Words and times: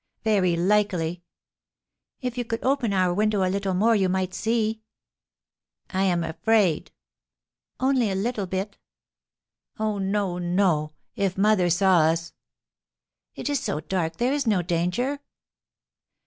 "Very 0.23 0.55
likely." 0.57 1.21
"If 2.21 2.35
you 2.35 2.43
could 2.43 2.63
open 2.65 2.91
our 2.91 3.13
window 3.13 3.47
a 3.47 3.51
little 3.53 3.75
more 3.75 3.95
you 3.95 4.09
might 4.09 4.33
see." 4.33 4.81
"I 5.91 6.05
am 6.05 6.23
afraid." 6.23 6.91
"Only 7.79 8.09
a 8.09 8.15
little 8.15 8.47
bit." 8.47 8.79
"Oh, 9.77 9.99
no, 9.99 10.39
no! 10.39 10.93
If 11.15 11.37
mother 11.37 11.69
saw 11.69 11.99
us!" 11.99 12.33
"It 13.35 13.47
is 13.47 13.59
so 13.59 13.79
dark, 13.79 14.17
there 14.17 14.33
is 14.33 14.47
no 14.47 14.63
danger." 14.63 15.19